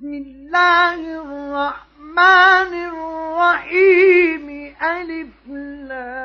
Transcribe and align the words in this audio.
بسم 0.00 0.14
الله 0.14 1.00
الرحمن 1.22 2.72
الرحيم. 2.88 4.46
ألف 4.82 5.46
لام 5.88 6.20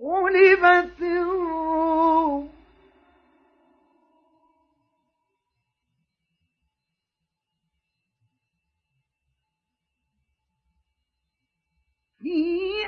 غلبت 0.00 0.93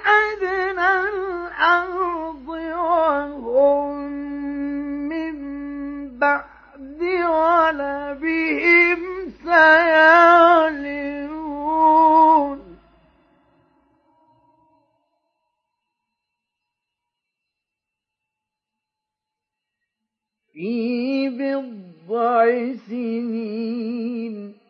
أدنى 0.06 0.92
الأرض 1.08 2.48
وهم 2.48 3.96
من 5.08 5.36
بعد 6.18 7.00
غلبهم 7.26 9.00
سيغلبون 9.44 11.16
في 20.52 21.28
بضع 21.28 22.74
سنين 22.88 24.65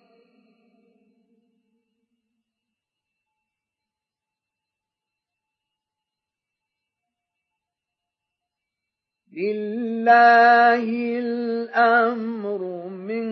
لله 9.37 11.19
الأمر 11.19 12.89
من 12.89 13.27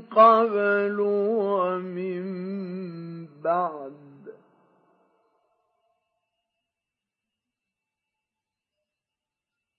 قبل 0.00 1.00
ومن 1.00 2.24
بعد. 3.42 3.94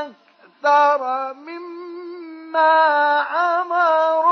أكثر 0.02 1.34
مما 1.34 2.74
عمروها 3.20 4.23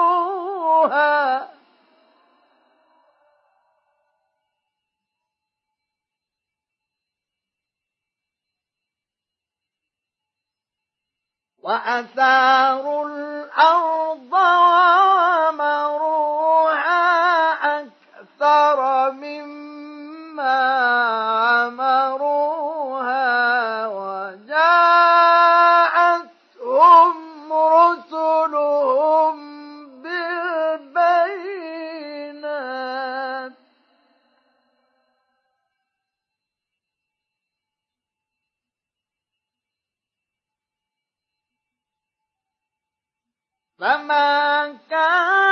وأثاروا 11.63 13.05
الأرض 13.07 14.33
وعمروها 14.33 16.00
فما 43.81 44.77
كان 44.89 45.50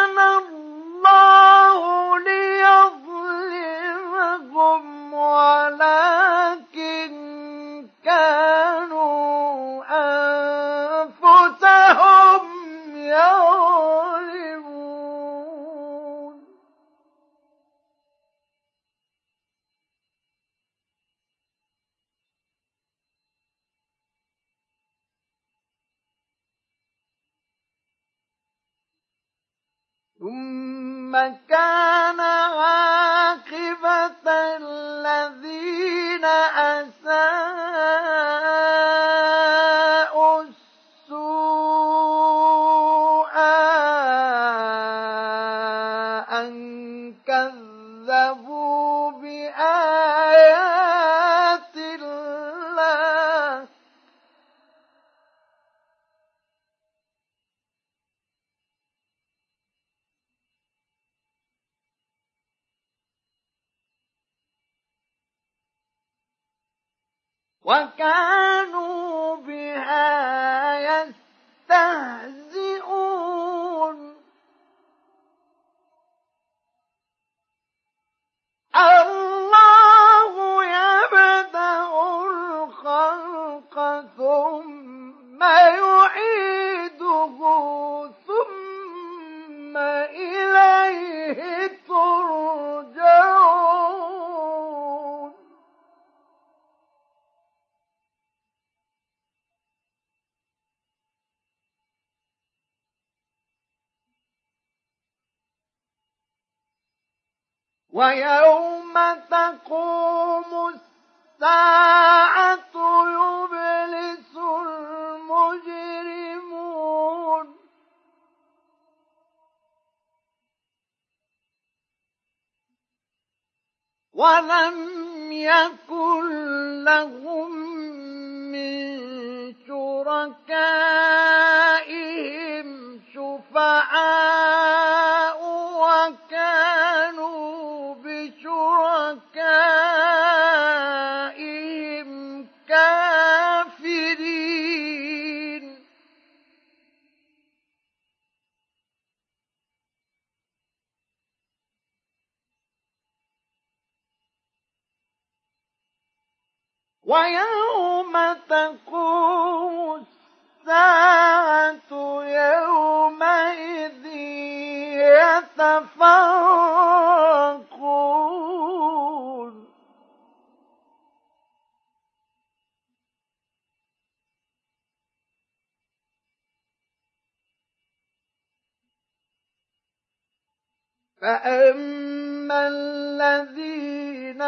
فأما 181.21 182.67
الذين 182.67 184.41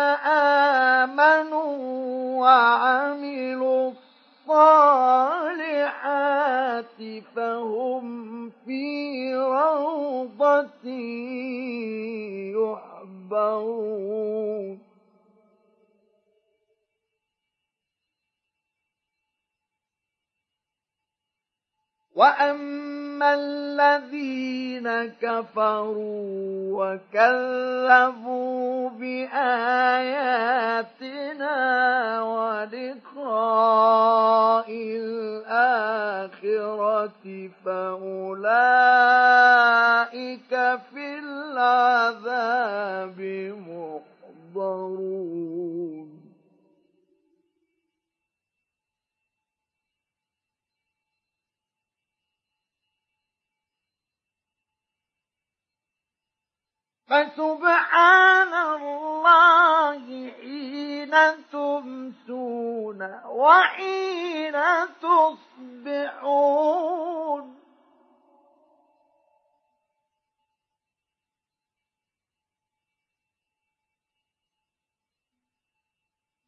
آمنوا 1.04 1.78
وعملوا 2.42 3.92
الصالحات 4.48 5.72
فهم 7.36 8.50
في 8.66 9.36
روضة 9.36 10.86
يحبرون 13.32 14.81
واما 22.16 23.34
الذين 23.34 25.12
كفروا 25.22 26.72
وكذبوا 27.14 28.90
باياتنا 28.90 29.52
ولقاء 32.24 33.92
الاخره 35.52 37.50
فاولئك 37.66 38.42
في 40.94 41.20
العذاب 41.20 43.20
محضرون 44.56 46.11
فسبحان 57.12 58.54
الله 58.54 60.32
حين 60.32 61.14
تمسون 61.52 63.02
وحين 63.26 64.56
تصبحون. 65.02 66.42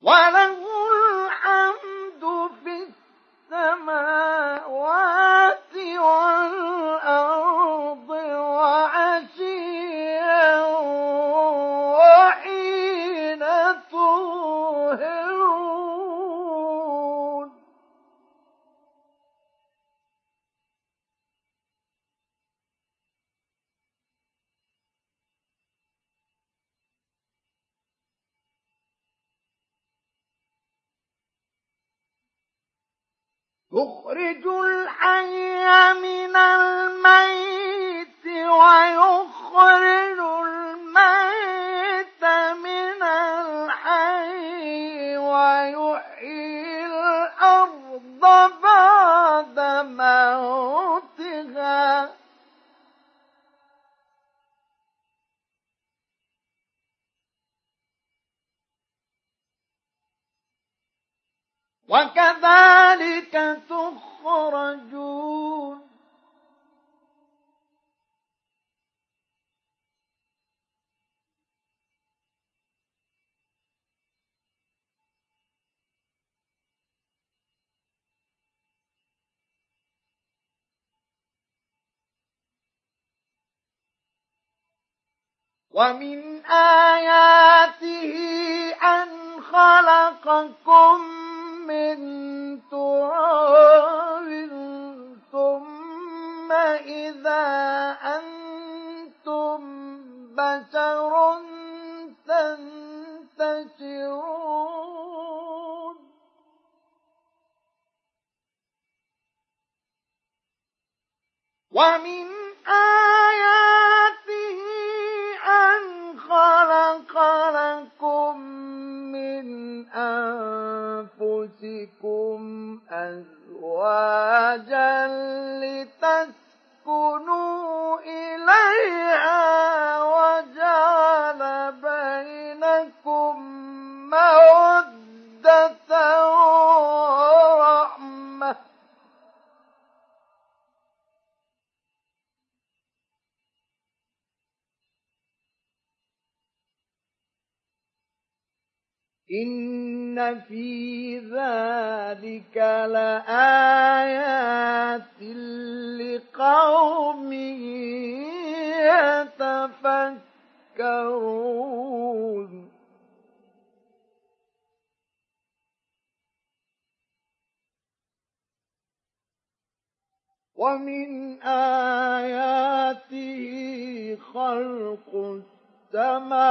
وله 0.01 0.72
ومن 85.73 86.45
آيات 86.45 87.52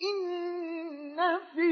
إن 0.04 1.20
في 1.56 1.72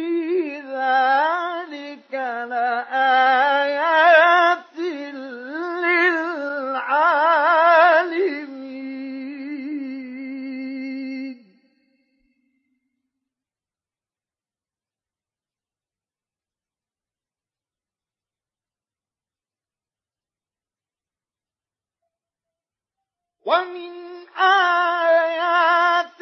ذلك 0.59 2.13
لآيات 2.49 4.14
ومن 23.45 23.93
آياته 24.37 26.15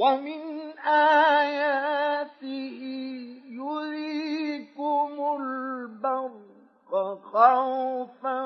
ومن 0.02 0.78
آياته 0.78 1.62
خوفا 6.92 8.40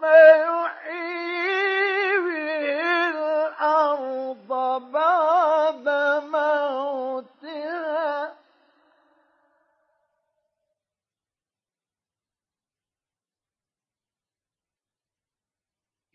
فيحيي 0.00 1.38
الأرض 3.10 4.50
بعد 4.92 5.86
موتها. 6.34 7.70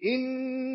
إن 0.06 0.75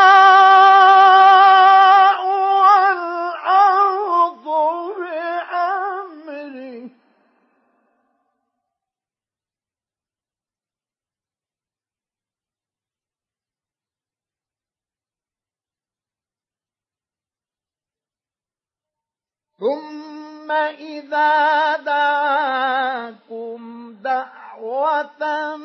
إذا 21.11 21.77
دعاكم 21.83 23.61
دعوة 24.03 25.55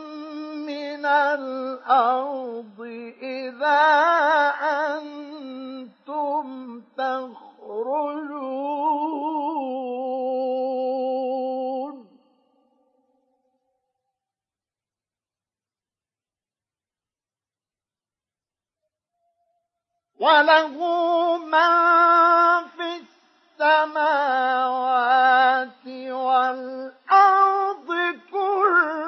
من 0.66 1.06
الأرض 1.06 2.80
إذا 3.22 3.82
أنتم 4.98 6.46
تخرجون 6.98 7.36
وله 20.20 20.76
من 21.38 22.66
في 22.76 23.15
السماوات 24.86 25.86
والأرض 26.10 27.88
كل 28.32 29.05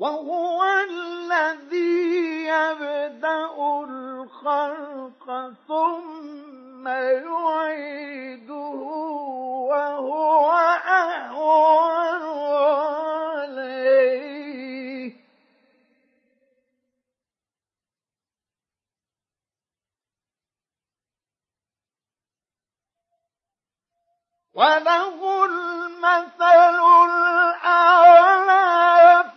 وهو 0.00 0.64
الذي 0.64 2.44
يبدأ 2.46 3.50
الخلق 3.84 5.52
ثم 5.68 6.88
يعيده 6.88 8.54
وهو 9.70 10.50
أهون 10.88 12.22
عليه. 13.40 14.00
وله 24.54 25.44
المثل 25.44 26.40
الأعلى 27.04 28.60
في 29.24 29.29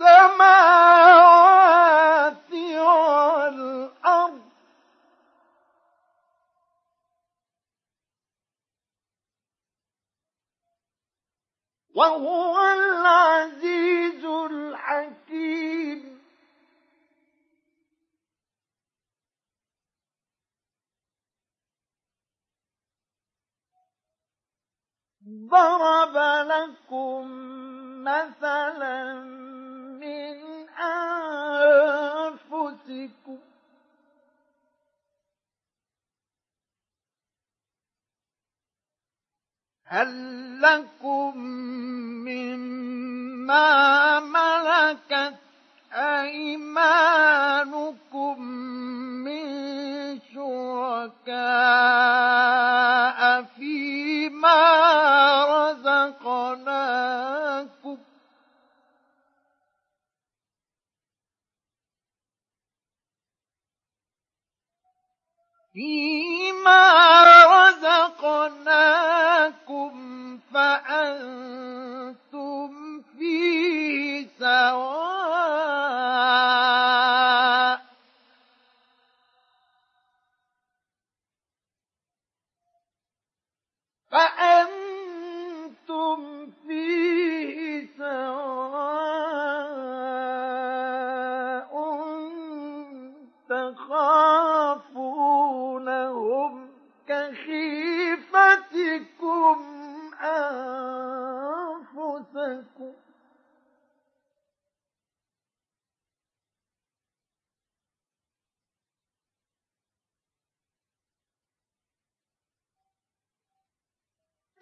السماوات 0.00 1.58
والأرض. 2.52 4.40
وهو 11.94 12.58
العزيز 12.60 14.24
الحكيم. 14.24 16.18
ضرب 25.50 26.16
لكم 26.46 27.24
مثلا 28.04 29.38
من 30.08 30.68
أنفسكم. 32.48 33.38
هل 39.86 40.62
لكم 40.62 41.38
مما 42.28 44.20
ملكت 44.20 45.34
أيمانكم 45.92 47.22
من 49.24 49.48
شركاء 50.34 51.38
فيما 53.42 54.60
رزقناكم؟ 55.44 56.77
فيما 65.74 67.24
رزقناكم 68.24 69.08
فأنتم 70.54 71.98
فيه 73.18 74.26
سواء 74.38 75.17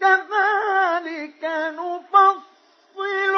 كذلك 0.00 1.42
نفصل 1.78 3.34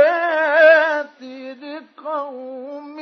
الآيات 0.00 1.20
لقوم 1.62 2.98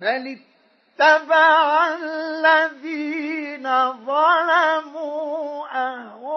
بل 0.00 0.38
اتبع 1.00 1.88
الذين 2.00 3.66
ظلموا 3.92 5.66
أهواءهم 5.72 6.30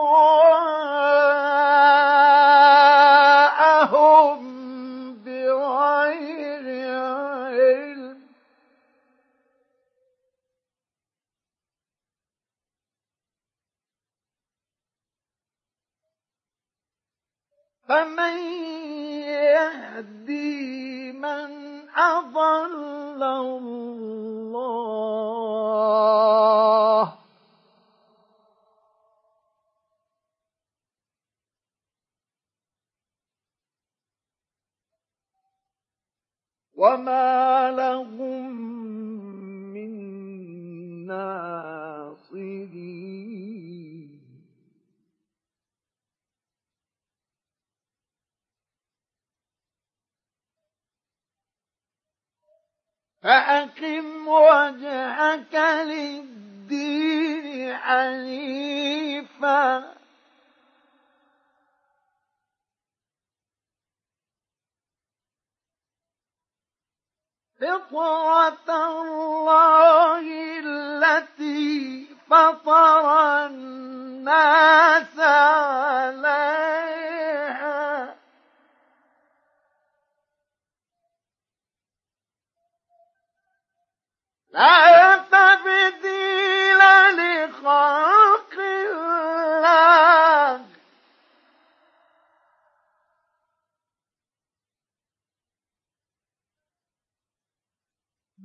بغير 5.15 6.65
علم. 7.47 8.19
فمن 17.87 18.37
يهدي 19.23 21.11
من 21.11 21.72
أضل 21.95 23.23
الله 23.23 23.93
وما 36.83 37.71
لهم 37.71 38.51
من 39.73 39.91
ناصرين. 41.07 42.53
فأقم 53.23 54.27
وجهك 54.27 55.55
للدين 55.85 57.77
حنيفا. 57.77 58.83
فطرة 67.61 68.69
الله 69.01 70.23
التي 70.59 72.07
فطر 72.29 73.45
الناس 73.45 75.19
عليها. 75.19 76.53
لا 84.53 85.15
لخلق 87.11 88.59
الله. 88.59 89.93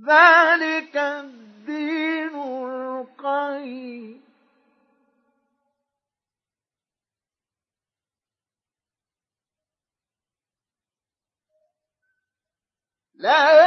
ذلك 0.09 0.97
الدين 0.97 2.35
القيم. 2.35 4.23
لا 13.14 13.58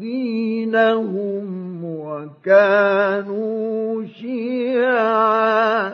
دينهم 0.00 1.84
وكانوا 1.84 4.04
شيعا. 4.04 5.90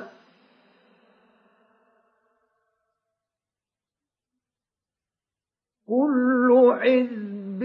كل 5.89 6.73
حزب 6.81 7.61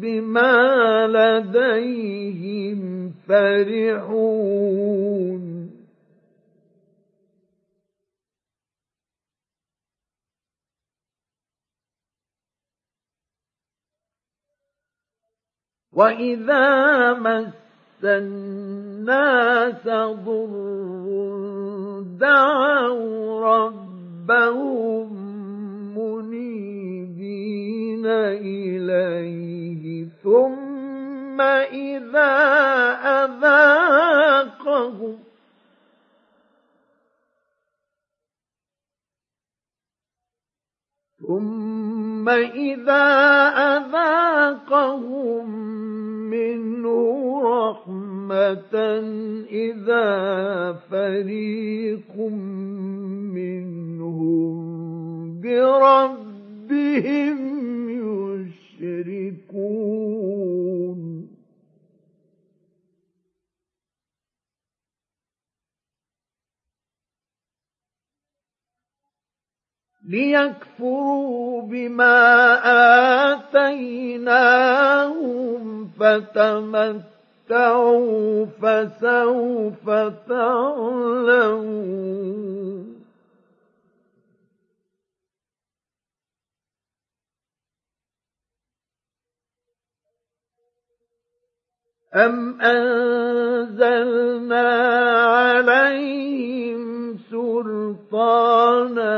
بما 0.00 1.06
لديهم 1.06 2.80
فرحون. 3.28 5.59
وإذا 15.92 17.12
مس 17.12 18.04
الناس 18.04 19.84
ضر 20.24 20.54
دعوا 22.20 23.40
ربهم 23.46 25.12
منيبين 25.98 28.06
إليه 28.46 30.06
ثم 30.22 31.40
إذا 31.40 32.32
أذاقهم 33.24 35.18
ثم 41.26 42.28
إذا 42.28 43.06
أذاقهم 43.76 45.50
منه 46.30 47.40
رحمة 47.44 48.74
إذا 49.50 50.08
فريق 50.90 52.16
منهم 53.34 54.60
بربهم 55.40 57.38
يشركون 58.80 59.80
ليكفروا 70.10 71.62
بما 71.62 72.18
آتيناهم 73.32 74.30
فتمتعوا 76.00 77.66
فسوف 78.46 79.90
تعلمون. 80.28 81.70
أم 92.14 92.60
أنزلنا 92.60 93.90
عليهم 95.26 96.89
سلطانا 97.30 99.14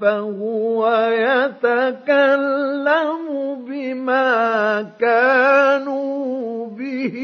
فهو 0.00 0.80
يتكلم 1.12 2.44
بما 3.68 4.82
كانوا 5.00 6.66
به 6.66 7.16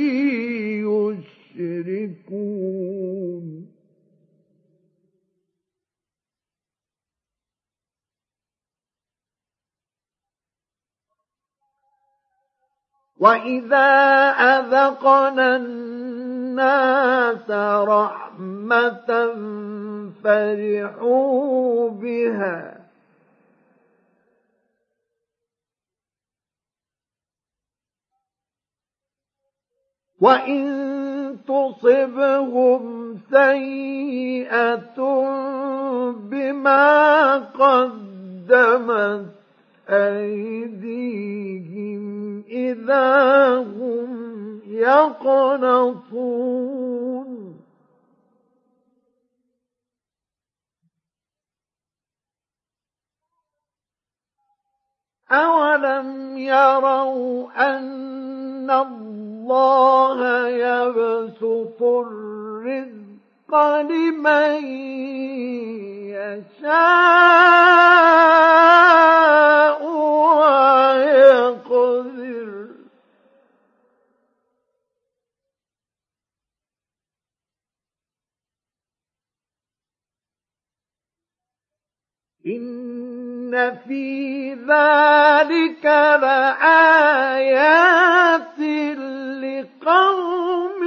يشركون. 1.57 3.20
وإذا 13.21 14.31
أذقنا 14.31 15.57
الناس 15.57 17.51
رحمة 17.89 19.35
فرحوا 20.25 21.91
بها 21.91 22.81
وإن 30.21 31.37
تصبهم 31.49 33.17
سيئة 33.31 35.01
بما 36.13 37.37
قدمت 37.37 39.40
أيديهم 39.91 41.71
إذا 42.49 43.57
هم 43.57 44.61
يقنطون. 44.67 46.11
أولم 55.33 56.39
يروا 56.39 57.51
أن 57.77 58.71
الله 58.71 60.49
يبسط 60.49 61.83
الرزق 61.83 63.55
لمن 63.81 64.65
يشاء. 66.11 67.11
إن 82.57 83.77
في 83.89 84.55
ذلك 84.55 85.85
لآيات 86.23 87.81
لقوم 89.43 90.80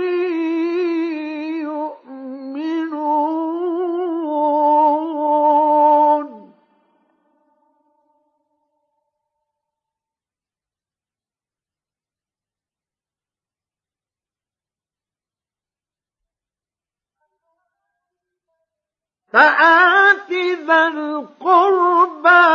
فآت 19.33 20.31
ذا 20.67 20.87
القربى 20.87 22.45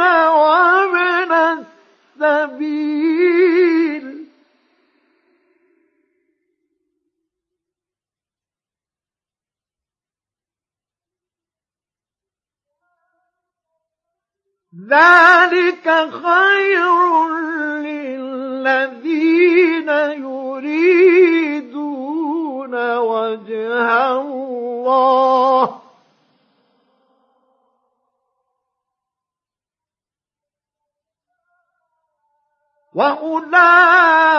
وابن 0.00 1.32
السبيل. 2.20 3.08
ذلك 14.88 15.86
خير 16.10 17.08
للذين 18.58 19.88
يريدون 20.24 21.74
وجه 22.96 24.20
الله. 24.20 25.78
وأولئك 32.94 34.38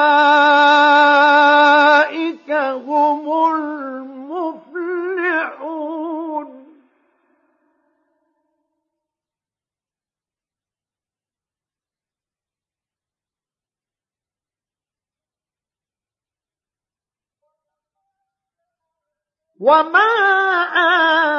وما 19.60 20.12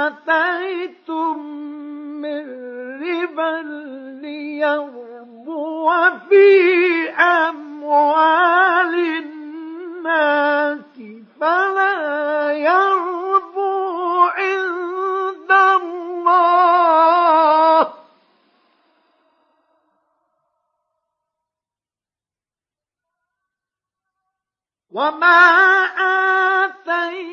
آتيتم 0.06 1.38
من 2.20 2.44
ربا 3.02 3.62
ليربو 4.22 5.90
في 6.28 6.48
أموال 7.10 8.94
الناس 8.94 10.96
فلا 11.40 12.52
يربو 12.52 14.20
عند 14.36 15.50
الله 15.52 16.60
وما 24.92 25.40
آتيتم 26.64 27.29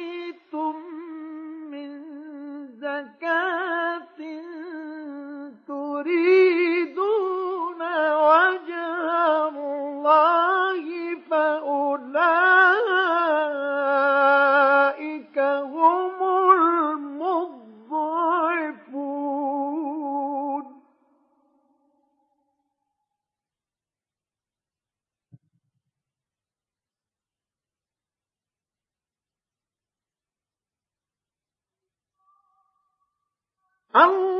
الله 33.97 34.36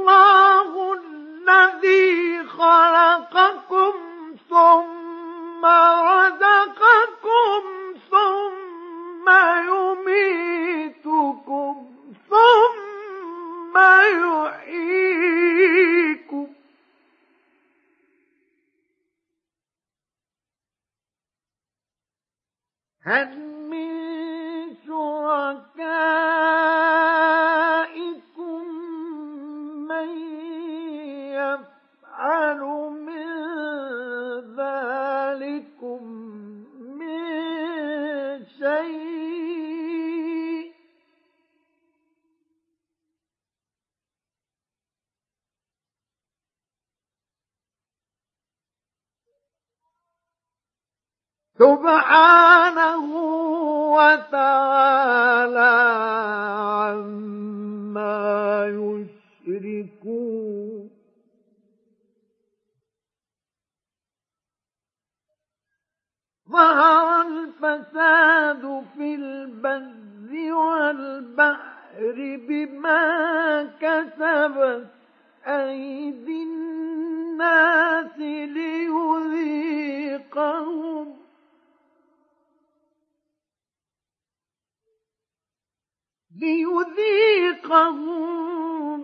ليذيقهم 86.58 87.98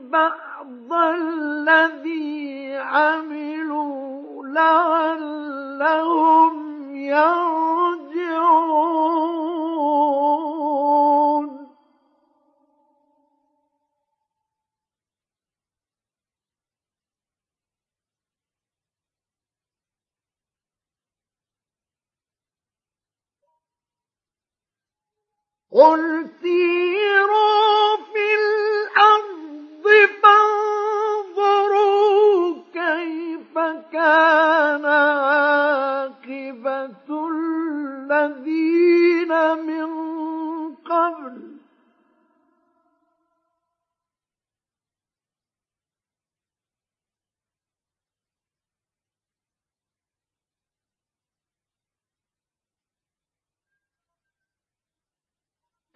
بعض 0.09 0.93
الذي 0.93 2.75
عملوا 2.75 4.45
لعلهم 4.45 5.73
يرجعون. 6.95 8.03
قل 25.73 26.27
سيروا 26.41 27.97
في 28.13 28.25
الأرض 28.41 29.85
فانظروا 31.23 32.55
كيف 32.73 33.57
كان 33.91 34.85
عاقبة 34.85 36.09
الذين 37.29 39.31
من 39.65 39.89
قبل 40.75 41.53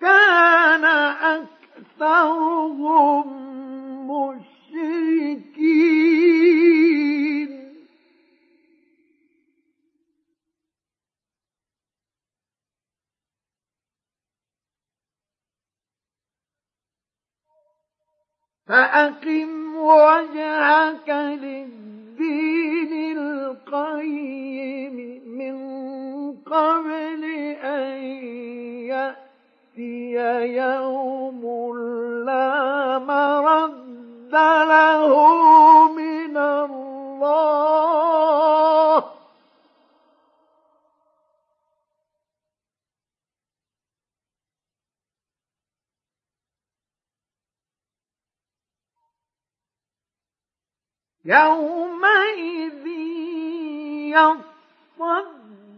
كان 0.07 0.85
أكثرهم 1.95 3.27
مشركين. 4.11 5.67
فأقم 18.67 19.75
وجهك 19.75 21.09
للدين 21.41 23.17
القيم 23.17 24.97
من 25.37 25.57
قبل 26.41 27.23
أن 27.63 27.97
يأتي 28.91 29.36
يوم 29.79 31.41
لا 32.25 32.99
مرد 32.99 34.33
له 34.33 35.11
من 35.91 36.37
الله. 36.37 37.77
يومئذ 51.25 52.87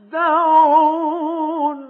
يصدعون 0.09 1.88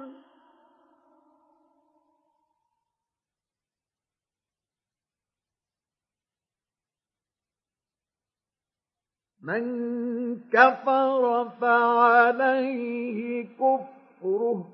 من 9.49 10.39
كفر 10.53 11.49
فعليه 11.61 13.45
كفره. 13.45 14.65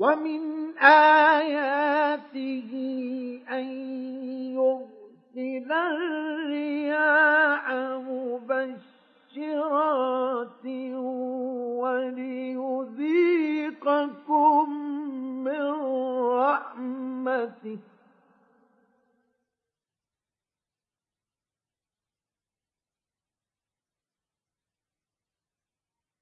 ومن 0.03 0.41
آياته 0.83 2.71
أن 3.49 3.65
يرسل 4.59 5.71
الرياح 5.71 7.63
مبشرات 8.11 9.45
وليذيقكم 11.83 12.29
من 15.43 15.65
رحمته. 16.35 17.79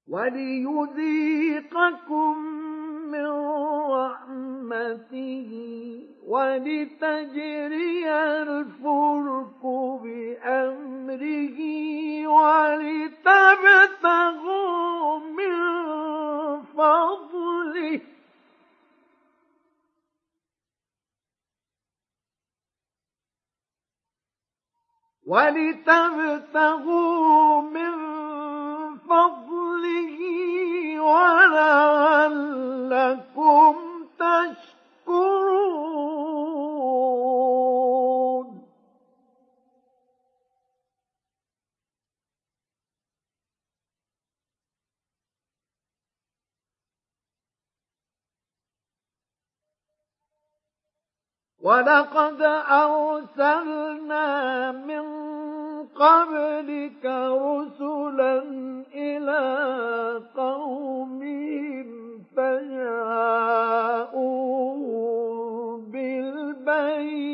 وليذيقكم 0.08 1.52
من 3.12 3.26
رحمته 3.90 5.50
ولتجري 6.26 8.08
الفلك 8.08 9.62
بأمره 10.02 11.58
ولتبتغوا 12.36 13.18
من 15.18 15.56
فضله. 16.62 18.00
ولتبتغوا 25.26 26.82
من 27.62 28.21
ولعلكم 32.22 33.74
تشكرون. 34.18 35.52
ولقد 51.62 52.42
أرسلنا 52.70 54.26
من 54.72 55.02
قبلك 55.86 57.04
رسلا 57.04 58.81
إلى 58.94 60.22
قومهم 60.36 61.88
فجاءوا 62.36 63.72
بالبينات 65.78 67.32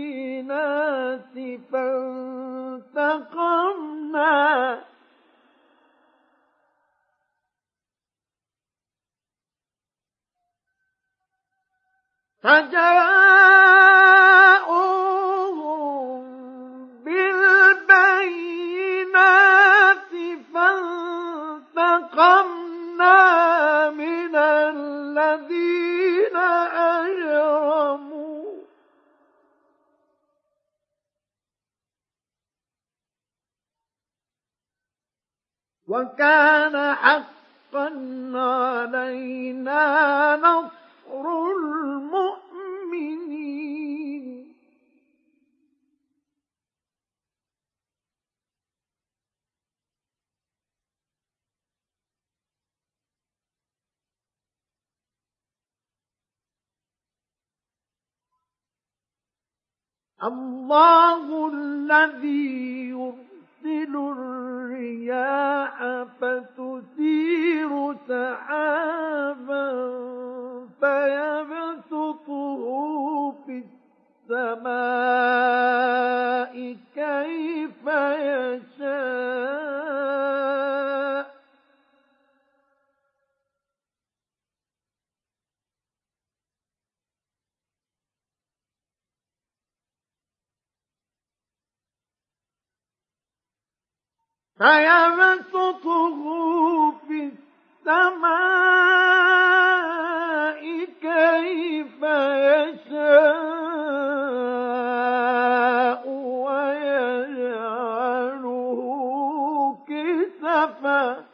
فانتقمنا. 1.73 3.09
فجاءوهم 12.43 12.99
بالبينات 17.05 17.99
فانتقمنا. 20.55 21.38
من 23.91 24.37
الذين 24.37 26.37
أجرموا. 26.77 28.45
وكان 35.89 36.95
حقا 36.95 37.89
علينا 38.35 40.37
نصر 40.37 41.25
المؤمنين. 41.57 43.78
الله 60.23 61.51
الذي 61.55 62.89
يرسل 62.89 63.97
الرياح 63.97 65.83
فتثير 66.21 67.95
سحابا 68.09 69.69
فيبسطه 70.81 72.63
في 73.47 73.63
السماء 74.31 75.29
كيف 76.95 77.85
يشاء. 78.77 79.19
فيبسطه 94.59 96.19
في 97.09 97.31
السماء 97.87 98.49
كيف 101.03 102.03
يشاء 102.59 103.29
ويجعله 107.69 108.79
كسفا. 109.89 111.28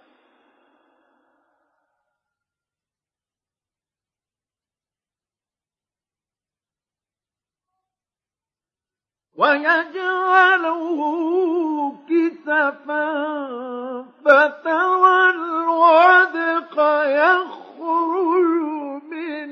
ويجعله 9.37 10.91
كسفا 12.09 13.13
فترى 14.25 15.31
الودق 15.31 16.77
يخرج 17.07 18.45
من 19.11 19.49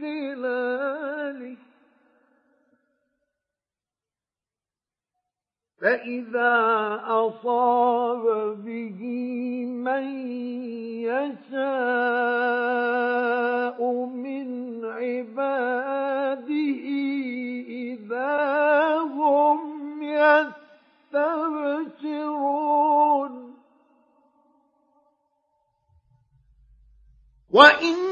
خلاله. 0.00 1.56
فإذا 5.80 6.54
أصاب 7.04 8.24
به 8.64 9.00
من 9.66 10.04
يشاء 11.04 13.03
وإن 27.54 28.03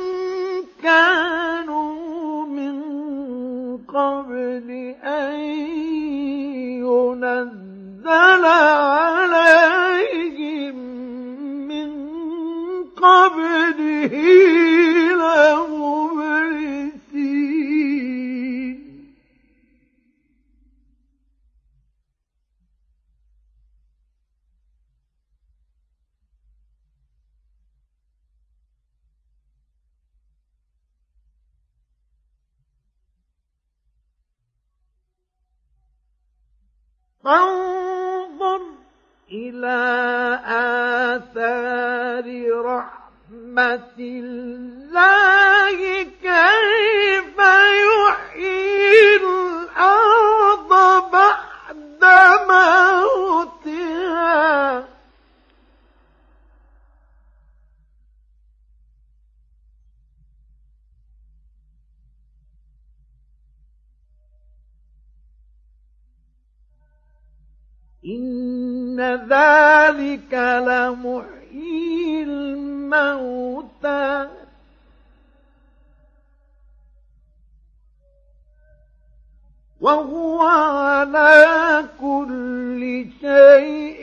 وهو 79.83 80.43
على 80.43 81.85
كل 82.01 83.07
شيء 83.21 84.03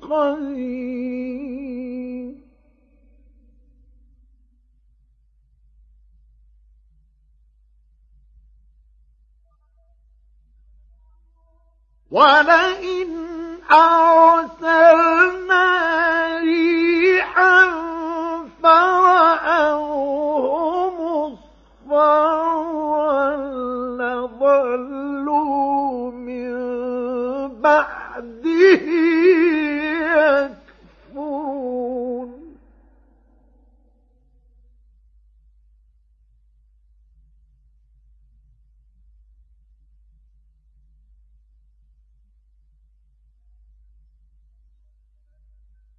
قدير. 0.00 1.08
ولئن 12.10 13.10
أرسلنا 13.70 15.18
بعده 28.58 28.98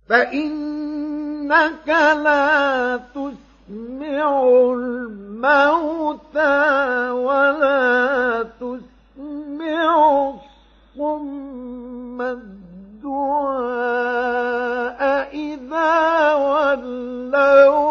فإنك 0.09 1.87
لا 1.87 2.97
تسمع 2.97 4.43
الموتى 4.73 5.99
ولا 7.09 8.43
تسمع 8.59 9.89
الصم. 10.29 11.68
الدعاء 12.21 13.89
إذا 15.33 16.33
ولوا 16.33 17.89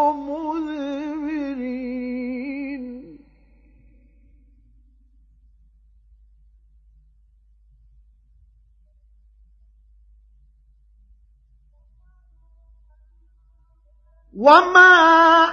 وما 14.39 14.95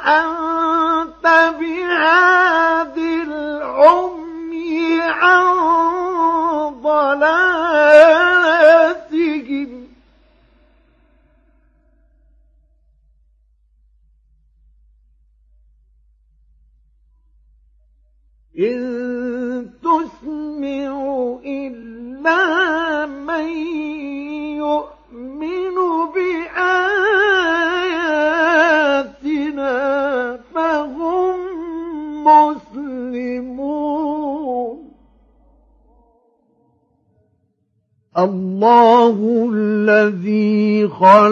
أنت 0.06 1.26
بهاد 1.60 2.35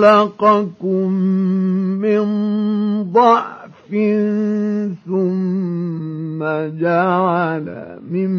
خلقكم 0.05 1.11
من 2.05 2.25
ضعف 3.13 3.91
ثم 5.07 6.41
جعل 6.81 7.67
من 8.11 8.31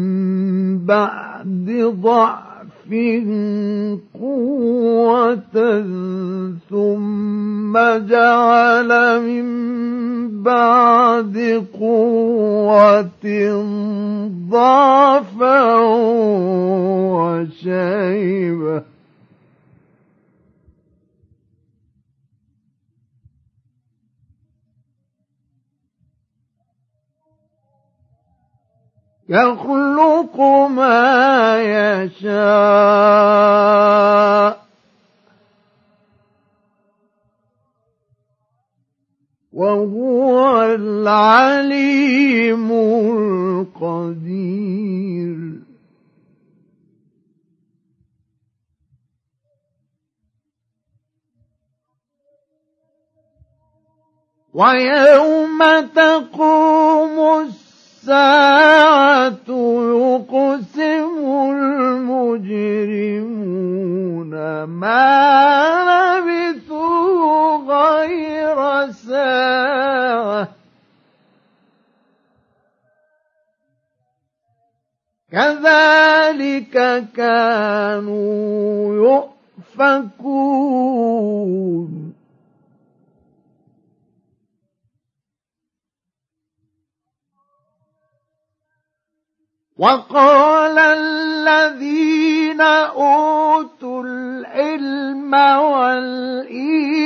بعد 0.86 1.94
ضعف 2.02 2.46
قوة 4.14 5.56
ثم 6.70 7.74
جعل 8.08 8.90
من 9.22 9.46
بعد 10.42 11.64
قوة 11.80 13.26
ضعفا 14.50 15.74
وشيبة 17.16 18.95
يخلق 29.28 30.40
ما 30.70 31.62
يشاء. 32.02 32.36
وهو 39.52 40.62
العليم 40.62 42.72
القدير. 43.72 45.36
ويوم 54.54 55.58
تقوم 55.94 57.40
الساعة 57.40 57.65
الساعة 58.06 59.50
يقسم 59.50 61.10
المجرمون 61.50 62.72
ما 64.62 66.22
لبثوا 66.22 67.56
غير 67.66 68.90
ساعة. 68.90 70.48
كذلك 75.32 77.04
كانوا 77.16 78.94
يؤفكون. 79.78 80.86
وقال 89.78 90.78
الذين 90.78 92.60
أوتوا 92.60 94.02
العلم 94.04 95.34
والإيمان 95.72 97.02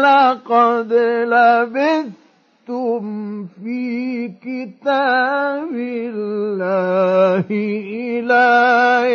لقد 0.00 0.92
لبثتم 1.28 3.02
في 3.46 4.28
كتاب 4.28 5.74
الله 5.74 7.44
إلى 7.50 8.48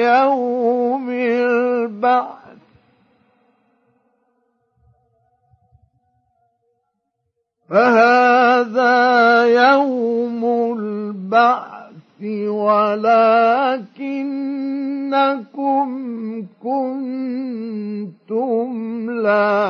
يوم 0.05 1.09
البعث. 1.09 2.35
فهذا 7.69 8.95
يوم 9.45 10.45
البعث. 10.79 11.84
ولكنكم 12.23 13.79
كنتم 16.63 18.69
لا 19.11 19.64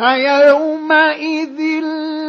فيومئذ 0.00 1.60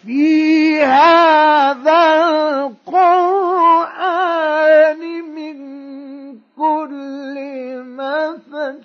في 0.02 0.82
هذا 0.82 2.02
القرآن 2.88 3.40
من 5.34 5.56
كل 6.56 7.34
مثل 7.84 8.82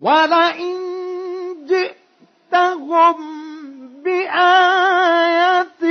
ولئن 0.00 0.92
جئتهم 2.52 3.16
بآية 4.04 5.82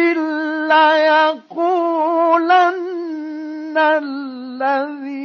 ليقولن 1.52 2.58
الذين 3.78 5.22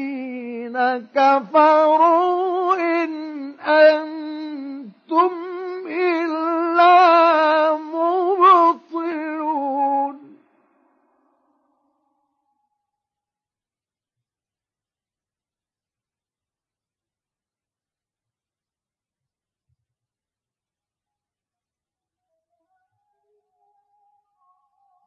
كفروا 1.14 2.76
إن 2.76 3.10
أنتم 3.60 5.30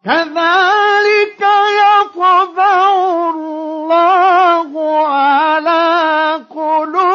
كذلك 0.09 1.41
يطبع 1.81 2.89
الله 3.29 4.71
على 5.07 6.41
قلوب 6.49 7.08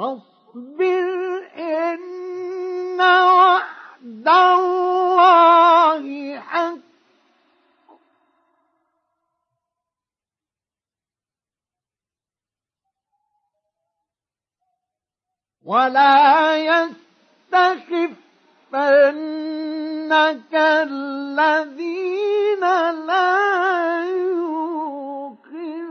فاصبر 0.00 1.44
إن 1.56 3.00
وعد 3.00 4.28
الله 4.28 6.04
حق. 6.40 6.78
ولا 15.64 16.56
يستخفنك 16.56 18.14
الذين 20.88 22.60
لا 23.06 24.04
يوقنون. 24.04 25.89